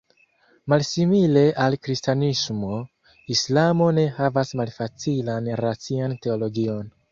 [0.71, 2.79] Malsimile al kristanismo,
[3.37, 6.93] islamo ne havas malfacilan racian teologion.